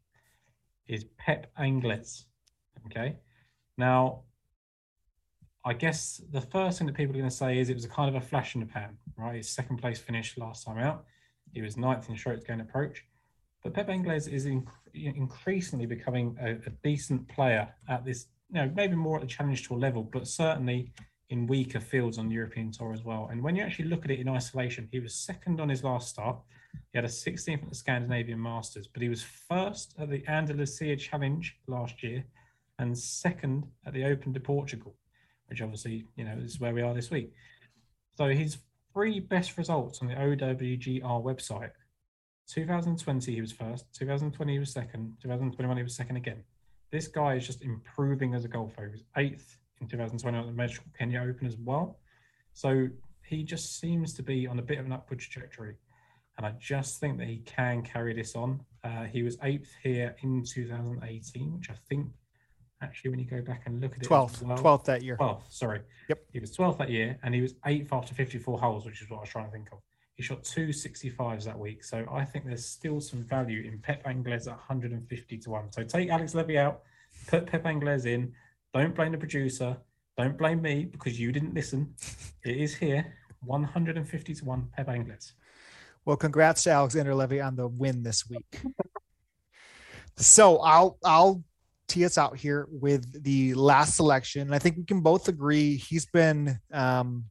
[0.88, 2.24] is Pep Angles.
[2.86, 3.16] Okay.
[3.76, 4.22] Now,
[5.64, 7.88] I guess the first thing that people are going to say is it was a
[7.88, 9.36] kind of a flash in the pan, right?
[9.36, 11.04] His second place finish last time out.
[11.52, 13.04] He was ninth in strokes gain approach.
[13.62, 18.72] But Pep Angles is inc- increasingly becoming a, a decent player at this, you know,
[18.74, 20.92] maybe more at the challenge tour level, but certainly
[21.30, 23.28] in weaker fields on the European tour as well.
[23.30, 26.08] And when you actually look at it in isolation, he was second on his last
[26.08, 26.38] start.
[26.92, 30.96] He had a 16th at the Scandinavian Masters, but he was first at the Andalusia
[30.96, 32.24] Challenge last year
[32.78, 34.94] and second at the Open de Portugal,
[35.52, 37.30] which obviously, you know, is where we are this week.
[38.16, 38.56] So his
[38.94, 41.72] three best results on the OWGR website.
[42.48, 46.42] 2020 he was first 2020 he was second 2021 he was second again.
[46.90, 50.52] This guy is just improving as a golfer he was eighth in 2020 at the
[50.52, 51.98] Metro Kenya Open as well.
[52.54, 52.88] So
[53.24, 55.76] he just seems to be on a bit of an upward trajectory
[56.38, 58.60] and I just think that he can carry this on.
[58.82, 62.08] Uh, he was eighth here in 2018 which I think
[62.82, 65.16] actually when you go back and look at it as 12th, well, 12th that year.
[65.16, 65.80] 12th, sorry.
[66.08, 66.24] Yep.
[66.32, 69.18] He was 12th that year and he was eighth after 54 holes, which is what
[69.18, 69.78] I was trying to think of.
[70.14, 71.84] He shot two 65s that week.
[71.84, 75.72] So I think there's still some value in Pep Angles at 150 to 1.
[75.72, 76.82] So take Alex Levy out,
[77.28, 78.32] put Pep Angles in.
[78.74, 79.76] Don't blame the producer.
[80.16, 81.94] Don't blame me because you didn't listen.
[82.44, 83.14] It is here
[83.44, 85.32] 150 to 1 Pep Angles.
[86.04, 88.60] Well, congrats to Alexander Levy on the win this week.
[90.16, 91.42] so I'll I'll
[91.88, 94.42] tee us out here with the last selection.
[94.42, 97.24] And I think we can both agree he's been um,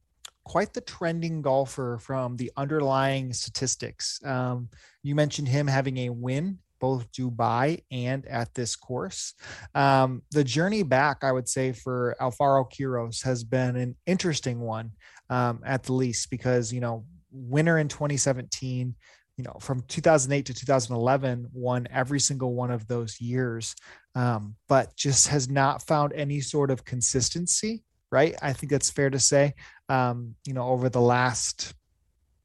[0.44, 4.20] quite the trending golfer from the underlying statistics.
[4.24, 4.68] Um,
[5.02, 9.34] you mentioned him having a win both Dubai and at this course.
[9.72, 14.90] Um, the journey back, I would say, for Alvaro Quiros has been an interesting one
[15.30, 18.96] um, at the least because, you know, winner in 2017,
[19.36, 23.74] you know, from 2008 to 2011, won every single one of those years,
[24.14, 27.82] um, but just has not found any sort of consistency.
[28.10, 28.34] Right.
[28.42, 29.54] I think that's fair to say,
[29.88, 31.72] um, you know, over the last,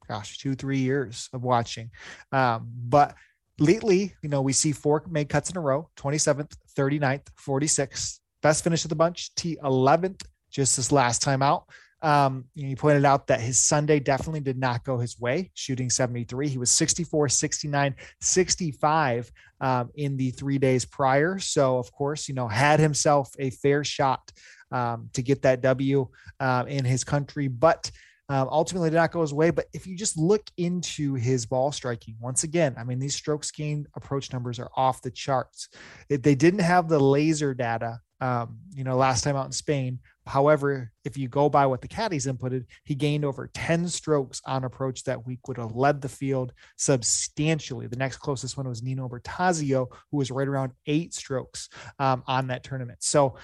[0.08, 1.90] gosh, two, three years of watching.
[2.32, 3.14] Um, but
[3.58, 8.20] lately, you know, we see four made cuts in a row 27th, 39th, 46th.
[8.40, 11.64] Best finish of the bunch, T 11th, just this last time out.
[12.00, 16.48] Um, you pointed out that his Sunday definitely did not go his way, shooting 73.
[16.48, 21.38] He was 64, 69, 65 um, in the three days prior.
[21.38, 24.32] So, of course, you know, had himself a fair shot
[24.70, 26.08] um, to get that W
[26.38, 27.90] uh, in his country, but
[28.28, 29.50] um, ultimately did not go his way.
[29.50, 33.50] But if you just look into his ball striking, once again, I mean, these strokes
[33.50, 35.68] gained approach numbers are off the charts.
[36.08, 39.98] They didn't have the laser data um, you know, last time out in Spain.
[40.26, 44.64] However, if you go by what the caddies inputted, he gained over 10 strokes on
[44.64, 47.86] approach that week, would have led the field substantially.
[47.86, 52.48] The next closest one was Nino Bertasio, who was right around eight strokes um, on
[52.48, 53.02] that tournament.
[53.02, 53.36] So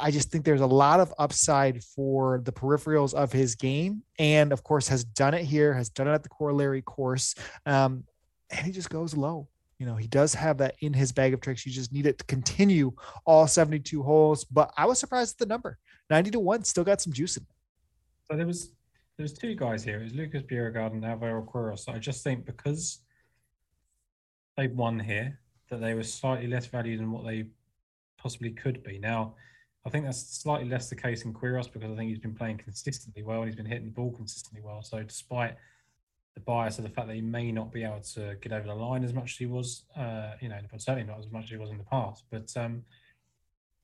[0.00, 4.02] I just think there's a lot of upside for the peripherals of his game.
[4.18, 7.36] And of course, has done it here, has done it at the corollary course.
[7.66, 8.04] Um,
[8.50, 9.48] and he just goes low.
[9.82, 11.66] You know, he does have that in his bag of tricks.
[11.66, 12.92] You just need it to continue
[13.26, 14.44] all 72 holes.
[14.44, 15.76] But I was surprised at the number
[16.08, 17.48] 90 to 1, still got some juice in it.
[18.30, 18.70] So there was
[19.16, 19.98] there was two guys here.
[19.98, 21.88] It was Lucas Bjerregaard and Alvaro Quiros.
[21.88, 23.00] I just think because
[24.56, 27.46] they won here, that they were slightly less valued than what they
[28.18, 29.00] possibly could be.
[29.00, 29.34] Now,
[29.84, 32.58] I think that's slightly less the case in Quiros because I think he's been playing
[32.58, 34.84] consistently well and he's been hitting the ball consistently well.
[34.84, 35.56] So despite
[36.34, 38.74] the bias of the fact that he may not be able to get over the
[38.74, 41.56] line as much as he was, uh, you know, certainly not as much as he
[41.56, 42.24] was in the past.
[42.30, 42.84] But um,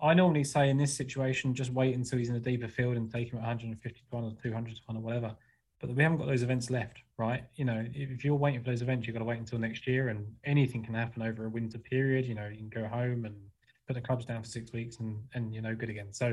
[0.00, 3.10] I normally say in this situation, just wait until he's in a deeper field and
[3.10, 5.34] take him at 150 to 1 or 200 to 1 or whatever.
[5.80, 7.44] But we haven't got those events left, right?
[7.56, 10.08] You know, if you're waiting for those events, you've got to wait until next year,
[10.08, 12.26] and anything can happen over a winter period.
[12.26, 13.36] You know, you can go home and
[13.86, 16.12] put the clubs down for six weeks, and and you're no good again.
[16.12, 16.26] So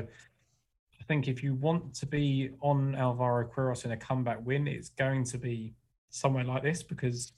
[1.00, 4.88] I think if you want to be on Alvaro Quiros in a comeback win, it's
[4.88, 5.74] going to be
[6.10, 7.32] somewhere like this because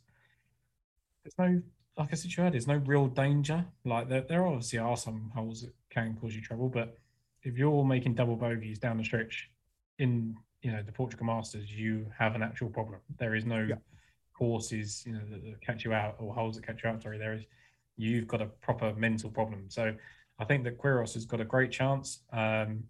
[1.22, 1.62] there's no,
[1.96, 3.64] like I said you earlier, there's no real danger.
[3.85, 6.96] Like there, there obviously are some holes that can cause you trouble, but
[7.42, 9.50] if you're making double bogeys down the stretch
[9.98, 13.00] in you know the Portugal Masters, you have an actual problem.
[13.18, 13.76] There is no yeah.
[14.37, 17.02] courses you know that, that, catch you out or holes that catch you out.
[17.02, 17.44] Sorry, there is.
[17.96, 19.64] You've got a proper mental problem.
[19.68, 19.94] So
[20.38, 22.20] I think that Quiros has got a great chance.
[22.33, 22.85] Um,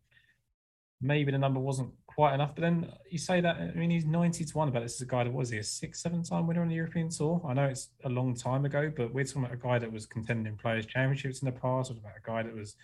[1.01, 2.53] maybe the number wasn't quite enough.
[2.57, 5.07] But then you say that, I mean, he's 90 to 1 about this is a
[5.07, 7.41] guy that was he a six, seven time winner on the European Tour?
[7.47, 10.05] I know it's a long time ago, but we're talking about a guy that was
[10.05, 12.75] contending in Players' Championships in the past, we're about a guy that was,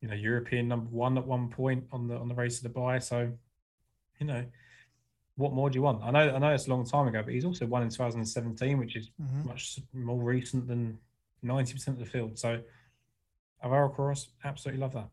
[0.00, 3.02] you know, European number one at one point on the on the Race to Dubai.
[3.02, 3.30] So,
[4.18, 4.42] you know,
[5.36, 6.02] what more do you want?
[6.02, 8.78] I know I know it's a long time ago, but he's also won in 2017,
[8.78, 9.48] which is mm-hmm.
[9.48, 10.96] much more recent than
[11.44, 12.38] 90% of the field.
[12.38, 12.62] So
[13.62, 15.10] Alvaro Quiros, absolutely love that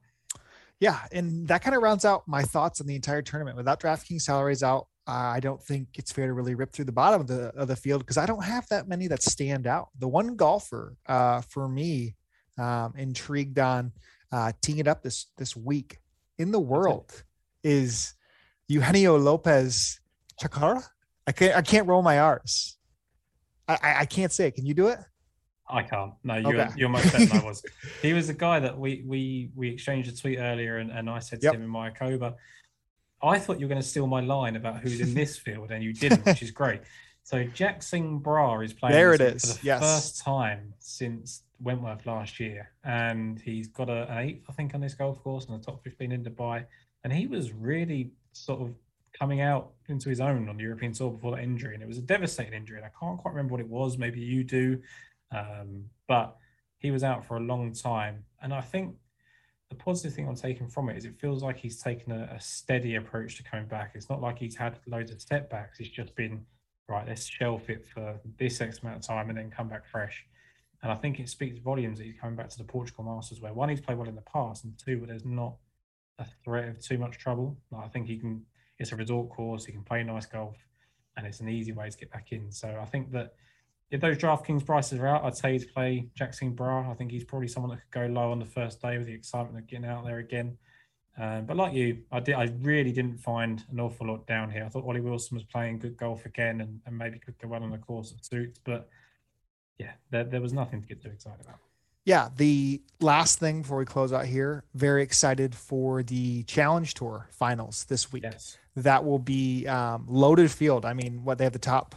[0.79, 3.57] yeah, and that kind of rounds out my thoughts on the entire tournament.
[3.57, 6.91] Without DraftKings salaries out, uh, I don't think it's fair to really rip through the
[6.91, 9.89] bottom of the of the field because I don't have that many that stand out.
[9.97, 12.15] The one golfer uh, for me
[12.57, 13.91] um, intrigued on
[14.31, 15.97] uh, teeing it up this this week
[16.37, 17.23] in the world
[17.63, 18.13] is
[18.67, 19.99] Eugenio Lopez
[20.41, 20.83] Chacarra.
[21.27, 22.77] I can't I can't roll my R's.
[23.67, 24.55] I, I, I can't say it.
[24.55, 24.99] Can you do it?
[25.69, 26.13] I can't.
[26.23, 26.73] No, you're okay.
[26.75, 27.63] you're much better than I was.
[28.01, 31.19] He was the guy that we we we exchanged a tweet earlier, and, and I
[31.19, 31.55] said to yep.
[31.55, 32.35] him in my Coba,
[33.21, 35.83] I thought you were going to steal my line about who's in this field, and
[35.83, 36.81] you didn't, which is great.
[37.23, 39.41] So Jack Singh Brar is playing there it is.
[39.43, 39.81] for the yes.
[39.81, 44.81] first time since Wentworth last year, and he's got a, an eighth, I think, on
[44.81, 46.65] this golf course and a top fifteen in Dubai,
[47.03, 48.73] and he was really sort of
[49.13, 51.99] coming out into his own on the European Tour before that injury, and it was
[51.99, 53.99] a devastating injury, and I can't quite remember what it was.
[53.99, 54.81] Maybe you do.
[55.31, 56.35] Um, but
[56.77, 58.23] he was out for a long time.
[58.41, 58.95] And I think
[59.69, 62.39] the positive thing I'm taking from it is it feels like he's taken a, a,
[62.39, 63.91] steady approach to coming back.
[63.93, 65.79] It's not like he's had loads of setbacks.
[65.79, 66.45] It's just been,
[66.87, 70.25] right, let's shelf it for this X amount of time and then come back fresh.
[70.81, 73.53] And I think it speaks volumes that he's coming back to the Portugal Masters where
[73.53, 75.55] one, he's played well in the past, and two, where there's not
[76.17, 77.57] a threat of too much trouble.
[77.69, 78.43] Like, I think he can,
[78.79, 80.55] it's a resort course, he can play nice golf,
[81.17, 82.51] and it's an easy way to get back in.
[82.51, 83.33] So I think that
[83.91, 86.89] if those DraftKings prices are out, I'd say to play Jack Singh Brar.
[86.89, 89.13] I think he's probably someone that could go low on the first day with the
[89.13, 90.57] excitement of getting out there again.
[91.17, 92.35] Um, but like you, I did.
[92.35, 94.63] I really didn't find an awful lot down here.
[94.63, 97.63] I thought Ollie Wilson was playing good golf again, and, and maybe could go well
[97.63, 98.59] on the course of suits.
[98.63, 98.87] But
[99.77, 101.57] yeah, there, there was nothing to get too excited about.
[102.05, 107.27] Yeah, the last thing before we close out here, very excited for the Challenge Tour
[107.31, 108.23] finals this week.
[108.23, 108.57] Yes.
[108.75, 110.85] That will be um, loaded field.
[110.85, 111.95] I mean, what they have the top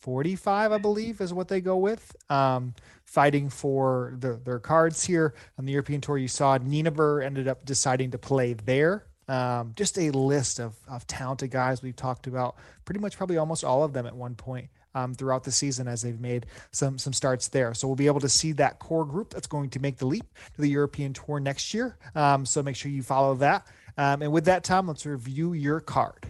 [0.00, 2.14] 45, I believe, is what they go with.
[2.30, 6.16] Um, fighting for the, their cards here on the European Tour.
[6.16, 9.04] You saw Nienaber ended up deciding to play there.
[9.28, 13.62] Um, just a list of, of talented guys we've talked about, pretty much probably almost
[13.62, 17.12] all of them at one point um, throughout the season as they've made some some
[17.12, 17.74] starts there.
[17.74, 20.24] So we'll be able to see that core group that's going to make the leap
[20.54, 21.96] to the European Tour next year.
[22.14, 23.66] Um, so make sure you follow that.
[23.96, 26.26] Um, and with that, Tom, let's review your card.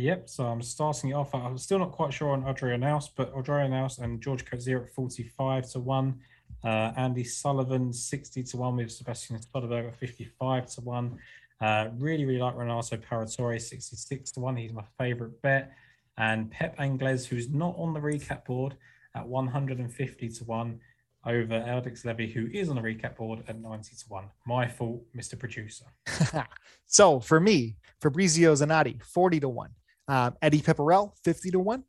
[0.00, 1.34] Yep, so I'm starting it off.
[1.34, 4.88] I'm still not quite sure on Adri Arnaus, but Adri Arnaus and George Coetzee at
[4.94, 6.18] 45 to 1.
[6.64, 11.18] Uh, Andy Sullivan 60 to 1 with Sebastian Soderberg at 55 to 1.
[11.60, 14.56] Uh, really, really like Renato Paratore 66 to 1.
[14.56, 15.72] He's my favourite bet.
[16.16, 18.76] And Pep Angles, who's not on the recap board
[19.14, 20.80] at 150 to 1.
[21.26, 24.24] over Alex Levy, who is on the recap board at 90 to 1.
[24.46, 25.38] My fault, Mr.
[25.38, 25.84] Producer.
[26.86, 29.70] so for me, Fabrizio Zanotti, 40 to 1.
[30.10, 31.84] Um, Eddie Pepperell, 50 to 1.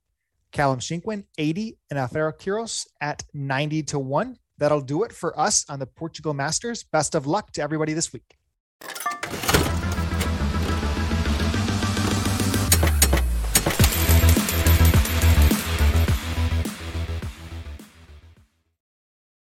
[0.51, 1.77] Callum Shinkwin, 80.
[1.89, 4.37] And Alvaro Quiros at 90 to 1.
[4.59, 6.83] That'll do it for us on the Portugal Masters.
[6.83, 8.37] Best of luck to everybody this week.